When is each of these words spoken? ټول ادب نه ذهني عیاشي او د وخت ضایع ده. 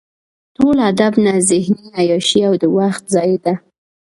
ټول 0.55 0.75
ادب 0.91 1.13
نه 1.25 1.33
ذهني 1.49 1.85
عیاشي 1.99 2.41
او 2.49 2.53
د 2.61 2.63
وخت 2.77 3.03
ضایع 3.15 3.37
ده. 3.45 3.53